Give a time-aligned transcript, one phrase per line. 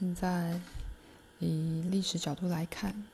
[0.00, 0.58] 现在
[1.40, 3.04] 以历史角度来看，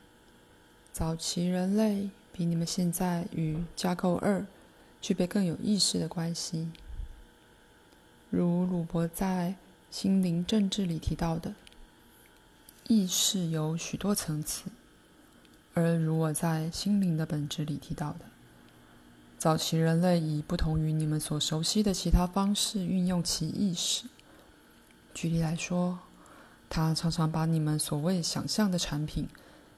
[0.92, 4.46] 早期人类比你们现在与架构二
[5.00, 6.70] 具备更有意识的关系。
[8.30, 9.56] 如鲁伯在
[9.96, 11.56] 《心灵政治》里提到的，
[12.86, 14.70] 意识有许多层次，
[15.74, 18.26] 而如我在《心灵的本质》里提到的，
[19.36, 24.04] 早期人类以不同于你们所熟悉的其他方式运用其意识。
[25.12, 25.98] 举例来说，
[26.68, 29.28] 他常常把你们所谓想象的产品，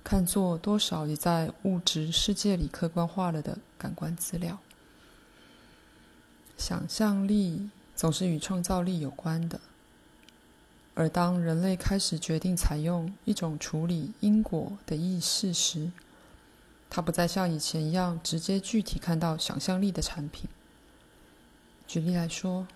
[0.02, 4.58] 看作多少也在物质世界里客观化了的感官资料。
[6.56, 9.60] 想象力总是与创造力有关的，
[10.94, 15.92] 而当人类开始决定采用一种处理因果的意识时，
[16.90, 20.48] 他不再像以前一样直接具体看到想象力的产品。
[21.86, 22.66] 举例来说，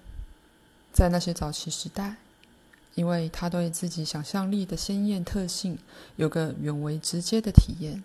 [0.92, 2.16] 在那些早期时代，
[2.94, 5.78] 因为他对自己想象力的鲜艳特性
[6.16, 8.04] 有个远为直接的体验，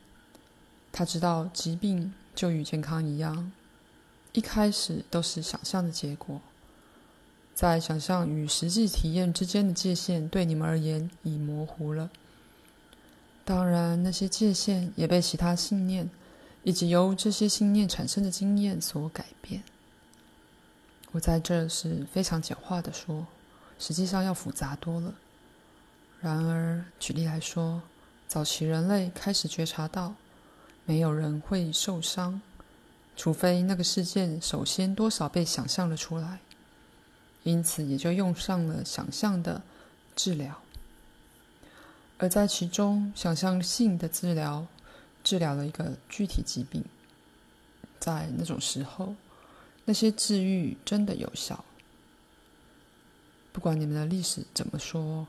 [0.92, 3.52] 他知道疾病就与健康一样，
[4.32, 6.40] 一开始都是想象的结果。
[7.54, 12.10] 在想象与实际体验之间的界限，对你们而言已模糊了。
[13.44, 16.10] 当然，那些界限也被其他信念
[16.64, 19.64] 以及由这些信念产生的经验所改变。
[21.12, 23.26] 我在这是非常简化的说。
[23.80, 25.14] 实际上要复杂多了。
[26.20, 27.82] 然而，举例来说，
[28.28, 30.16] 早期人类开始觉察到，
[30.86, 32.42] 没有人会受伤，
[33.16, 36.40] 除非那个事件首先多少被想象了出来。
[37.44, 39.62] 因此，也就用上了想象的
[40.16, 40.60] 治疗。
[42.18, 44.66] 而在其中，想象性的治疗
[45.24, 46.84] 治疗了一个具体疾病。
[48.00, 49.16] 在那种时候，
[49.86, 51.64] 那些治愈真的有效。
[53.58, 55.26] 不管你们的历史怎么说，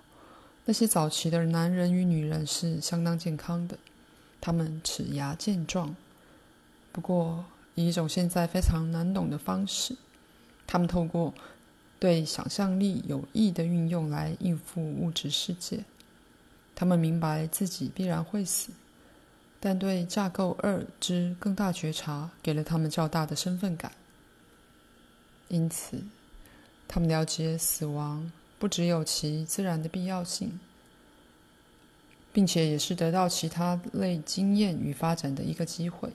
[0.66, 3.78] 那些早期的男人与女人是相当健康的，
[4.38, 5.96] 他们齿牙健壮。
[6.92, 7.42] 不过，
[7.74, 9.96] 以一种现在非常难懂的方式，
[10.66, 11.32] 他们透过
[11.98, 15.82] 对想象力有益的运用来应付物质世界。
[16.74, 18.72] 他们明白自己必然会死，
[19.58, 23.90] 但对架构二之更大觉察给了他们较大的身份感。
[25.48, 26.02] 因此，
[26.88, 30.58] 他们了解死亡不只有其自然的必要性，
[32.32, 36.10] 并且也是得到其他类经验与发展的一个机会。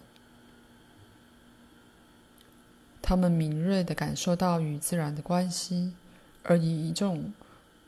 [3.01, 5.93] 他们敏锐地感受到与自然的关系，
[6.41, 7.31] 而以一种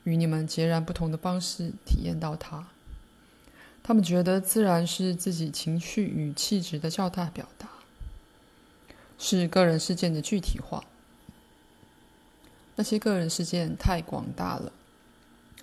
[0.04, 2.68] 与你们截然不同的方式体验到它。
[3.82, 7.68] 他们觉得自然是自己情绪与气质的较大表达，
[9.18, 10.84] 是个人事件的具体化。
[12.76, 14.70] 那些个人事件太广大了，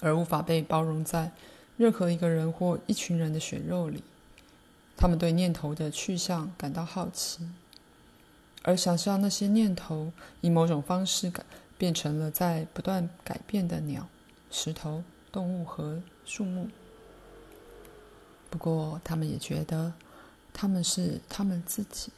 [0.02, 1.32] 而无法被包容在
[1.78, 4.04] 任何一个人或一群人的血肉里。
[4.98, 7.48] 他们对念头的去向感到好奇，
[8.62, 11.44] 而想象那些念头以某种方式改
[11.78, 14.08] 变成了在不断改变的鸟、
[14.52, 16.70] 石头、动物和树木。
[18.50, 19.94] 不过，他们也觉得
[20.54, 22.12] 他们是他们自己，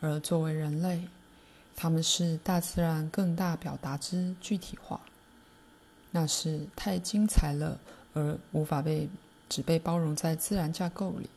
[0.00, 1.08] 而作为人类。
[1.82, 5.00] 他们是大自然更大表达之具体化，
[6.10, 7.80] 那是太精彩了，
[8.12, 9.08] 而无法被
[9.48, 11.30] 只被包容在自然架构里。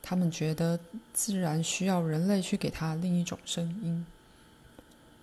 [0.00, 0.80] 他们觉得
[1.12, 4.06] 自然需要人类去给他另一种声音。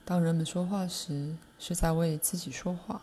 [0.06, 3.02] 当人们说话时，是在为自己说话，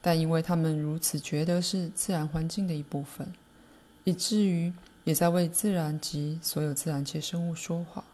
[0.00, 3.32] 但因为他们如此觉得是自然环境的一部分，
[4.04, 4.72] 以至于
[5.02, 8.04] 也在为自然及所有自然界生物说话。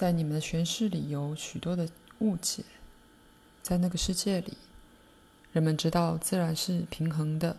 [0.00, 1.86] 在你们的诠释里有许多的
[2.20, 2.64] 误解。
[3.62, 4.56] 在那个世界里，
[5.52, 7.54] 人们知道自然是平衡的，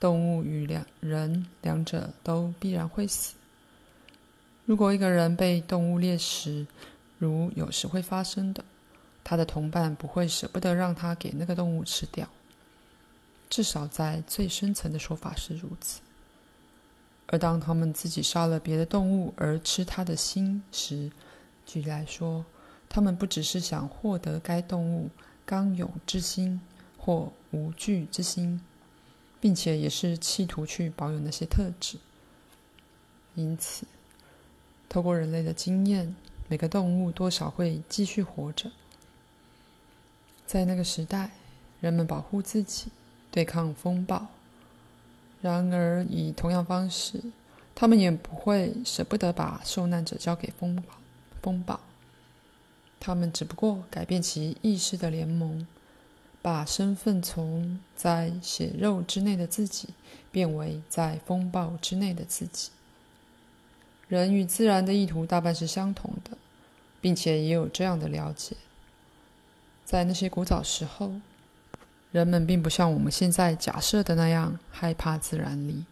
[0.00, 3.34] 动物与两人两者都必然会死。
[4.64, 6.66] 如果一个人被动物猎食，
[7.18, 8.64] 如有时会发生的，
[9.22, 12.26] 他的同伴不会舍不得让他给那个动物吃掉。
[13.50, 16.00] 至少在最深层的说法是如此。
[17.26, 21.10] 而当他们自己杀了别的动物而吃它的心时，
[21.66, 22.46] 举例来说，
[22.88, 25.10] 他们不只是想获得该动物
[25.44, 26.60] 刚勇之心
[26.96, 28.60] 或无惧之心，
[29.40, 31.98] 并且也是企图去保有那些特质。
[33.34, 33.84] 因此，
[34.88, 36.14] 透过人类的经验，
[36.48, 38.70] 每个动物多少会继续活着。
[40.46, 41.32] 在那个时代，
[41.80, 42.86] 人们保护自己，
[43.30, 44.28] 对抗风暴。
[45.42, 47.20] 然而，以同样方式，
[47.74, 50.94] 他们也不会舍不得把受难者交给风暴。
[51.46, 51.78] 风暴，
[52.98, 55.64] 他们只不过改变其意识的联盟，
[56.42, 59.90] 把身份从在血肉之内的自己
[60.32, 62.70] 变为在风暴之内的自己。
[64.08, 66.36] 人与自然的意图大半是相同的，
[67.00, 68.56] 并且也有这样的了解。
[69.84, 71.12] 在那些古早时候，
[72.10, 75.84] 人们并不像我们现在假设的那样害怕自然力。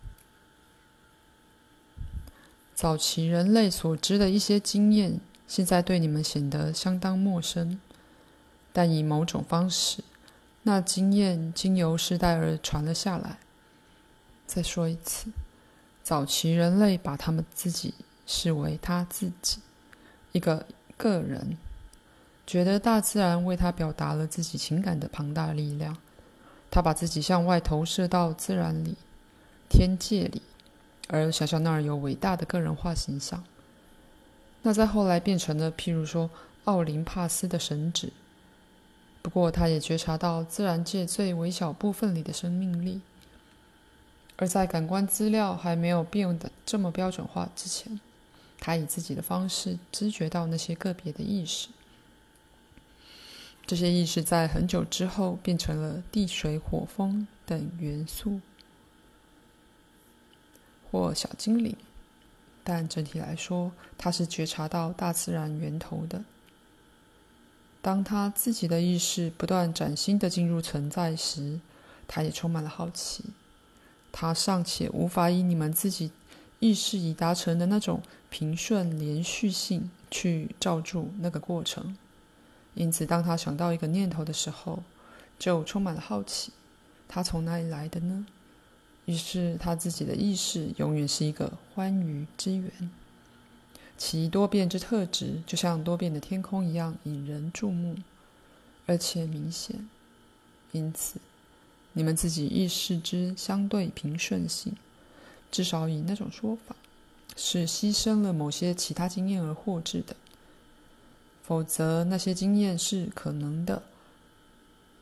[2.75, 5.21] 早期人类所知的一些经验，
[5.55, 7.81] 现在对你们显得相当陌生，
[8.73, 10.03] 但以某种方式，
[10.65, 13.39] 那经验经由世代而传了下来。
[14.49, 15.31] 再说一次，
[16.03, 17.95] 早期人类把他们自己
[18.27, 19.61] 视为他自己，
[20.33, 20.67] 一个
[20.97, 21.57] 个人，
[22.45, 25.97] 觉得大自然为他表达了自己情感的庞大力量。
[26.69, 28.97] 他把自己向外投射到自然里、
[29.71, 30.43] 天界里，
[31.07, 33.45] 而想象那儿有伟大的个人化形象。
[34.65, 36.29] 那在后来变成了，譬如说
[36.65, 38.09] 奥林帕斯的神祇。
[39.23, 43.01] 不过，他也觉察到自然界最微小部分里的生命力。
[44.37, 48.01] 而在感官资料还没有变得这么标准化之前，
[48.59, 51.69] 他以自己的方式知觉到那些个别的意识。
[53.67, 58.41] 这些意识在很久之后变成了地、水、火、风等元素，
[60.91, 61.77] 或小精灵，
[62.65, 66.25] 但整体来说，他是觉察到大自然源头的。
[67.83, 71.61] 当他自己的意识不断崭新的进入存在时，
[72.09, 73.25] 他也充满了好奇。
[74.11, 76.11] 他尚且无法以你们自己
[76.61, 78.01] 意识已达成的那种
[78.31, 81.95] 平顺连续性去罩住那个过程。
[82.75, 84.83] 因此，当他想到一个念头的时候，
[85.39, 86.53] 就充满了好奇：
[87.07, 88.27] 他从哪里来的呢？
[89.07, 92.71] 于是，他自己的意识永远是一个欢愉之源，
[93.99, 97.97] 其多变之特质，就像多变的天空一样引人注目，
[98.87, 99.89] 而且明显。
[100.73, 101.21] 因此，
[101.93, 104.75] 你们自己意识之相对平顺性，
[105.51, 106.75] 至少以那种说法，
[107.37, 110.17] 是牺牲了某些其他经验而获致的。
[111.43, 113.83] 否则，那些经验是可能的。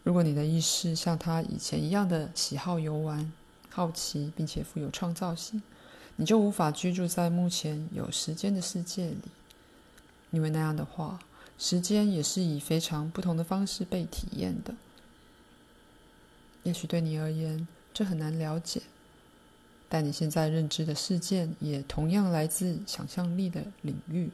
[0.03, 3.33] 如果你的意识像他以前一样的喜好游玩、
[3.73, 5.63] 好奇，并且富有创造性，
[6.17, 9.23] 你就无法居住在目前有时间的世界里，
[10.31, 11.19] 因为那样的话，
[11.59, 14.75] 时间也是以非常不同的方式被体验的。
[16.65, 18.83] 也许对你而言，这很难了解，
[19.89, 24.31] 但你现在认知的事件也同样来自想象力的领域。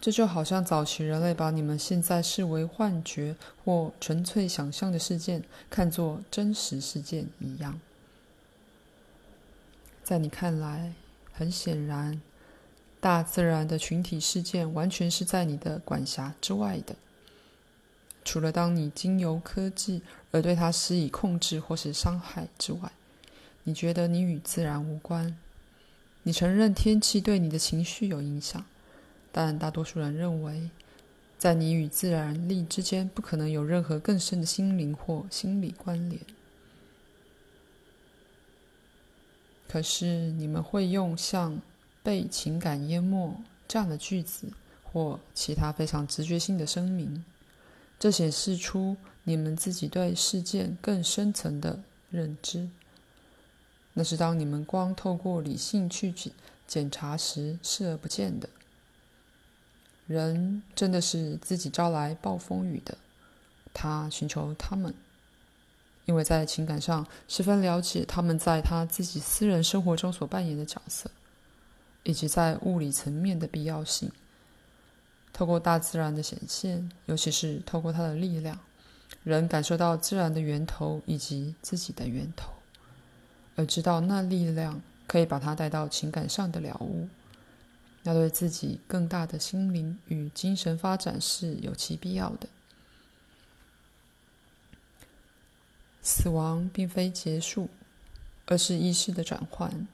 [0.00, 7.78] 这就好像早期人类把你们现在视为幻觉或纯粹想象的事件看作真实事件一样。
[10.10, 10.92] 在你看来，
[11.30, 12.20] 很显然，
[12.98, 16.96] 大自然的群体事件完全是在你的管辖之外的。
[18.24, 20.02] 除了当你经由科技
[20.32, 22.90] 而对它施以控制或是伤害之外，
[23.62, 25.38] 你觉得你与自然无关。
[26.24, 28.64] 你承认天气对你的情绪有影响。
[29.30, 30.70] 但大多数人认为，
[31.38, 36.20] 在你与自然力之间不可能有任何更深的心灵或心理关联。
[39.70, 41.56] 可是，你们会用像
[42.02, 44.48] “被情感淹没”这样的句子，
[44.82, 47.24] 或其他非常直觉性的声明，
[47.96, 51.78] 这显示出你们自己对事件更深层的
[52.10, 52.68] 认知。
[53.92, 56.12] 那是当你们光透过理性去
[56.66, 58.48] 检查时视而不见的。
[60.08, 62.98] 人真的是自己招来暴风雨的，
[63.72, 64.92] 他寻求他们，
[66.06, 71.10] 因为在情感上十分了解他们在他自己私人生活中所扮演的角色，
[72.02, 74.10] 以及在物理层面的必要性。
[75.32, 78.58] 透过大自然的显现，尤其是透过它的力量，
[79.22, 82.52] 人感受到自然的源头以及自己的源头，
[83.54, 87.08] 而知道那力量可以把他带到情感上的了悟。
[88.02, 92.48] 那对自己更大的心灵与精神发展是有其必要的。
[96.10, 97.68] 死亡并非结束，
[98.46, 99.86] 而是意识的转换。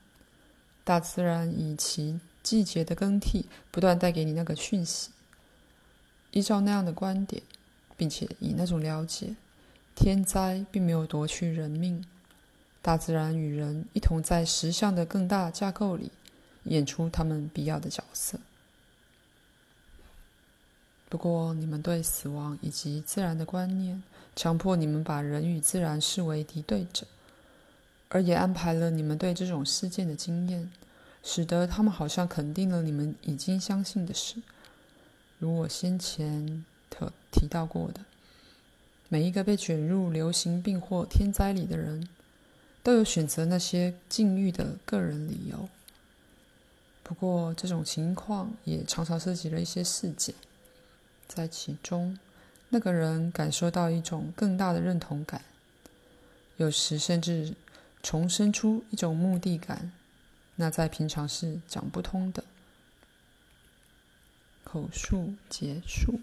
[0.83, 5.11] 大自然以其季节的更替，不断带给你那个讯息。
[6.31, 7.43] 依照那样的观点，
[7.99, 9.37] 并且以那种了解，
[9.95, 12.03] 天灾并没有夺去人命。
[12.81, 16.11] 大自然与人一同在实相的更大架构里。
[16.65, 18.41] 演出他们必要的角色。
[21.09, 24.03] 不过，你们对死亡以及自然的观念，
[24.37, 27.07] 强迫你们把人与自然视为敌对者，
[28.11, 30.71] 而也安排了你们对这种事件的经验，
[31.25, 34.37] 使得他们好像肯定了你们已经相信的事。
[35.39, 38.03] 如我先前特提到过的，
[39.09, 42.07] 每一个被卷入流行病或天灾里的人，
[42.83, 45.69] 都有选择那些境遇的个人理由。
[47.03, 50.35] 不过，这种情况也常常涉及了一些事件，
[51.29, 52.19] 在其中，
[52.69, 55.43] 那个人感受到一种更大的认同感，
[56.57, 57.55] 有时甚至
[58.03, 59.93] 重生出一种目的感，
[60.57, 62.45] 那在平常是讲不通的。
[64.65, 66.21] 口述结束。